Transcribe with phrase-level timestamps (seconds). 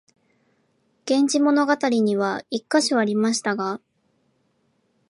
[1.05, 3.79] 「源氏物語」には一カ所ありましたが、